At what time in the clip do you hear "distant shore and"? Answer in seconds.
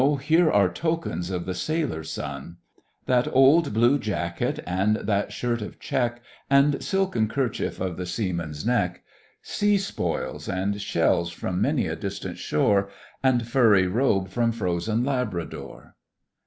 11.95-13.47